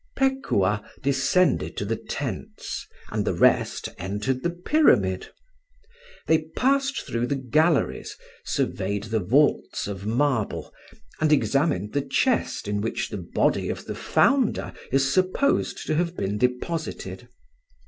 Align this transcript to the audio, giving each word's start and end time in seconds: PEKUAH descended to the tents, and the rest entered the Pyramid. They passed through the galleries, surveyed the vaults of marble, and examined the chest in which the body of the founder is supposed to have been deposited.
PEKUAH 0.17 0.81
descended 1.03 1.77
to 1.77 1.85
the 1.85 1.95
tents, 1.95 2.87
and 3.11 3.23
the 3.23 3.35
rest 3.35 3.87
entered 3.99 4.41
the 4.41 4.49
Pyramid. 4.49 5.27
They 6.25 6.47
passed 6.57 7.01
through 7.03 7.27
the 7.27 7.35
galleries, 7.35 8.17
surveyed 8.43 9.03
the 9.03 9.19
vaults 9.19 9.85
of 9.87 10.07
marble, 10.07 10.73
and 11.19 11.31
examined 11.31 11.93
the 11.93 12.01
chest 12.01 12.67
in 12.67 12.81
which 12.81 13.09
the 13.09 13.17
body 13.35 13.69
of 13.69 13.85
the 13.85 13.93
founder 13.93 14.73
is 14.91 15.13
supposed 15.13 15.85
to 15.85 15.93
have 15.93 16.17
been 16.17 16.39
deposited. 16.39 17.27